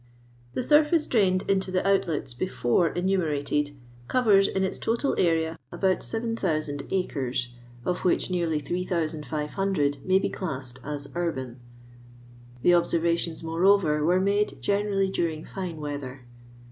[0.55, 3.69] The surface drained into the outlets before enumerated
[4.07, 7.53] covers, in iu total area, about 7000 acres,
[7.85, 11.59] of which nearly 3500 may be ckssed as urban.
[12.63, 16.23] The observations, moreover, were made generally daring fine weather.